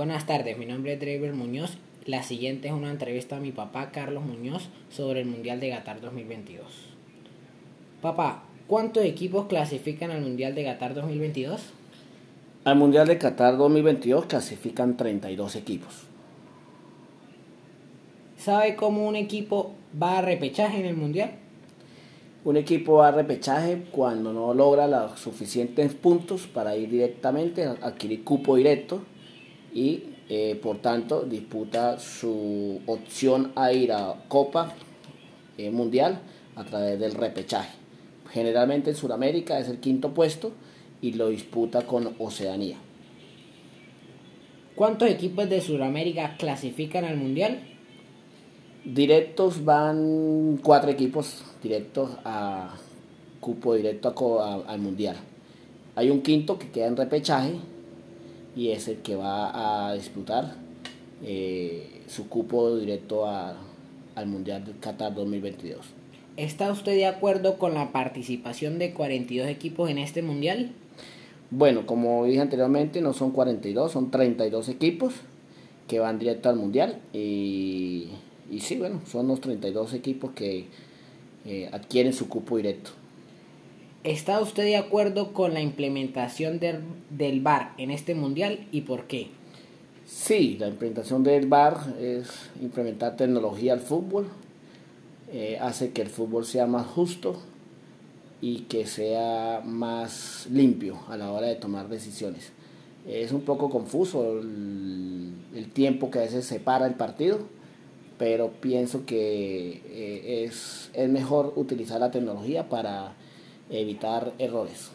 Buenas 0.00 0.24
tardes, 0.24 0.56
mi 0.56 0.64
nombre 0.64 0.94
es 0.94 0.98
Draver 0.98 1.34
Muñoz. 1.34 1.76
La 2.06 2.22
siguiente 2.22 2.68
es 2.68 2.72
una 2.72 2.90
entrevista 2.90 3.36
a 3.36 3.38
mi 3.38 3.52
papá 3.52 3.90
Carlos 3.92 4.24
Muñoz 4.24 4.70
sobre 4.88 5.20
el 5.20 5.26
Mundial 5.26 5.60
de 5.60 5.68
Qatar 5.68 6.00
2022. 6.00 6.64
Papá, 8.00 8.44
¿cuántos 8.66 9.04
equipos 9.04 9.44
clasifican 9.44 10.10
al 10.10 10.22
Mundial 10.22 10.54
de 10.54 10.64
Qatar 10.64 10.94
2022? 10.94 11.60
Al 12.64 12.76
Mundial 12.76 13.08
de 13.08 13.18
Qatar 13.18 13.58
2022 13.58 14.24
clasifican 14.24 14.96
32 14.96 15.56
equipos. 15.56 16.04
¿Sabe 18.38 18.76
cómo 18.76 19.06
un 19.06 19.16
equipo 19.16 19.74
va 20.02 20.20
a 20.20 20.22
repechaje 20.22 20.80
en 20.80 20.86
el 20.86 20.96
Mundial? 20.96 21.32
Un 22.46 22.56
equipo 22.56 22.94
va 22.94 23.08
a 23.08 23.12
repechaje 23.12 23.82
cuando 23.90 24.32
no 24.32 24.54
logra 24.54 24.86
los 24.86 25.20
suficientes 25.20 25.92
puntos 25.92 26.46
para 26.46 26.74
ir 26.74 26.88
directamente 26.88 27.66
a 27.66 27.72
adquirir 27.82 28.24
cupo 28.24 28.56
directo 28.56 29.02
y 29.72 30.04
eh, 30.28 30.58
por 30.62 30.78
tanto 30.78 31.22
disputa 31.22 31.98
su 31.98 32.80
opción 32.86 33.52
a 33.56 33.72
ir 33.72 33.92
a 33.92 34.14
Copa 34.28 34.74
eh, 35.58 35.70
Mundial 35.70 36.20
a 36.56 36.64
través 36.64 36.98
del 37.00 37.14
repechaje. 37.14 37.76
Generalmente 38.30 38.90
en 38.90 38.96
Sudamérica 38.96 39.58
es 39.58 39.68
el 39.68 39.78
quinto 39.78 40.14
puesto 40.14 40.52
y 41.02 41.14
lo 41.14 41.28
disputa 41.28 41.82
con 41.86 42.14
Oceanía. 42.18 42.76
¿Cuántos 44.76 45.10
equipos 45.10 45.48
de 45.48 45.60
Sudamérica 45.60 46.36
clasifican 46.38 47.04
al 47.04 47.16
Mundial? 47.16 47.60
Directos 48.84 49.64
van 49.64 50.58
cuatro 50.62 50.90
equipos 50.90 51.44
directos 51.62 52.10
a 52.24 52.74
cupo 53.40 53.74
directo 53.74 54.42
al 54.42 54.78
mundial. 54.78 55.16
Hay 55.96 56.08
un 56.08 56.22
quinto 56.22 56.58
que 56.58 56.70
queda 56.70 56.86
en 56.86 56.96
repechaje 56.96 57.54
y 58.56 58.70
es 58.70 58.88
el 58.88 58.98
que 58.98 59.16
va 59.16 59.88
a 59.88 59.94
disputar 59.94 60.54
eh, 61.22 62.02
su 62.06 62.28
cupo 62.28 62.76
directo 62.76 63.26
al 63.26 64.26
mundial 64.26 64.64
de 64.64 64.72
Qatar 64.72 65.14
2022. 65.14 65.78
¿Está 66.36 66.70
usted 66.70 66.92
de 66.92 67.06
acuerdo 67.06 67.58
con 67.58 67.74
la 67.74 67.92
participación 67.92 68.78
de 68.78 68.92
42 68.92 69.48
equipos 69.48 69.90
en 69.90 69.98
este 69.98 70.22
mundial? 70.22 70.72
Bueno, 71.50 71.86
como 71.86 72.24
dije 72.24 72.40
anteriormente, 72.40 73.00
no 73.00 73.12
son 73.12 73.32
42, 73.32 73.90
son 73.90 74.10
32 74.10 74.68
equipos 74.68 75.14
que 75.88 75.98
van 75.98 76.18
directo 76.18 76.48
al 76.48 76.56
mundial 76.56 77.00
y 77.12 78.10
y 78.50 78.60
sí, 78.60 78.76
bueno, 78.76 79.00
son 79.06 79.28
los 79.28 79.40
32 79.40 79.94
equipos 79.94 80.32
que 80.32 80.64
eh, 81.46 81.70
adquieren 81.72 82.12
su 82.12 82.28
cupo 82.28 82.56
directo. 82.56 82.90
¿Está 84.02 84.40
usted 84.40 84.62
de 84.62 84.78
acuerdo 84.78 85.34
con 85.34 85.52
la 85.52 85.60
implementación 85.60 86.58
del, 86.58 86.80
del 87.10 87.42
VAR 87.42 87.74
en 87.76 87.90
este 87.90 88.14
mundial 88.14 88.66
y 88.72 88.80
por 88.82 89.04
qué? 89.04 89.28
Sí, 90.06 90.56
la 90.58 90.68
implementación 90.68 91.22
del 91.22 91.46
VAR 91.46 91.76
es 92.00 92.50
implementar 92.62 93.16
tecnología 93.16 93.74
al 93.74 93.80
fútbol, 93.80 94.26
eh, 95.30 95.58
hace 95.60 95.90
que 95.90 96.00
el 96.00 96.08
fútbol 96.08 96.46
sea 96.46 96.66
más 96.66 96.86
justo 96.86 97.42
y 98.40 98.60
que 98.62 98.86
sea 98.86 99.60
más 99.66 100.48
limpio 100.50 100.98
a 101.08 101.18
la 101.18 101.30
hora 101.30 101.48
de 101.48 101.56
tomar 101.56 101.90
decisiones. 101.90 102.52
Es 103.06 103.32
un 103.32 103.42
poco 103.42 103.68
confuso 103.68 104.40
el, 104.40 105.70
tiempo 105.74 106.10
que 106.10 106.20
a 106.20 106.22
veces 106.22 106.46
separa 106.46 106.86
el 106.86 106.94
partido 106.94 107.38
pero 108.18 108.50
pienso 108.50 109.06
que 109.06 109.80
eh, 109.86 110.44
es, 110.44 110.90
es 110.92 111.08
mejor 111.08 111.54
utilizar 111.56 112.00
la 112.00 112.10
tecnología 112.10 112.68
para 112.68 113.14
evitar 113.70 114.32
errores. 114.38 114.90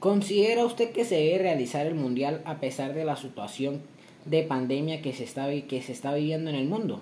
¿Considera 0.00 0.64
usted 0.64 0.92
que 0.92 1.04
se 1.04 1.16
debe 1.16 1.38
realizar 1.38 1.86
el 1.86 1.94
Mundial 1.94 2.42
a 2.44 2.60
pesar 2.60 2.94
de 2.94 3.04
la 3.04 3.16
situación 3.16 3.80
de 4.26 4.42
pandemia 4.42 5.00
que 5.00 5.12
se 5.12 5.24
está, 5.24 5.48
que 5.48 5.82
se 5.82 5.92
está 5.92 6.14
viviendo 6.14 6.50
en 6.50 6.56
el 6.56 6.66
mundo? 6.66 7.00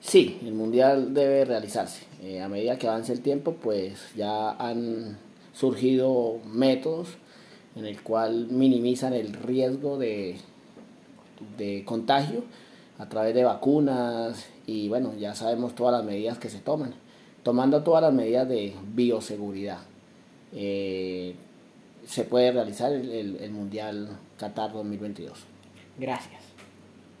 Sí, 0.00 0.38
el 0.44 0.52
Mundial 0.52 1.14
debe 1.14 1.44
realizarse. 1.44 2.04
Eh, 2.22 2.40
a 2.40 2.48
medida 2.48 2.78
que 2.78 2.88
avance 2.88 3.12
el 3.12 3.20
tiempo, 3.20 3.54
pues 3.54 3.98
ya 4.16 4.50
han 4.52 5.18
surgido 5.52 6.38
métodos 6.46 7.08
en 7.76 7.86
el 7.86 8.02
cual 8.02 8.48
minimizan 8.50 9.14
el 9.14 9.32
riesgo 9.32 9.98
de, 9.98 10.36
de 11.56 11.84
contagio 11.84 12.44
a 12.98 13.08
través 13.08 13.34
de 13.34 13.44
vacunas 13.44 14.46
y 14.66 14.88
bueno, 14.88 15.12
ya 15.18 15.34
sabemos 15.34 15.74
todas 15.74 15.92
las 15.92 16.04
medidas 16.04 16.38
que 16.38 16.50
se 16.50 16.58
toman, 16.58 16.94
tomando 17.42 17.82
todas 17.82 18.02
las 18.02 18.12
medidas 18.12 18.48
de 18.48 18.74
bioseguridad. 18.94 19.78
Eh, 20.52 21.34
se 22.06 22.24
puede 22.24 22.52
realizar 22.52 22.92
el, 22.92 23.36
el 23.40 23.50
Mundial 23.50 24.08
Qatar 24.38 24.72
2022. 24.72 25.38
Gracias. 25.98 26.51